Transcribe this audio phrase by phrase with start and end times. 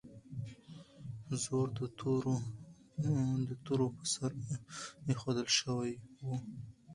[1.43, 1.67] زور
[3.47, 4.31] د تورو پر سر
[5.07, 5.91] ایښودل شوی
[6.25, 6.27] و.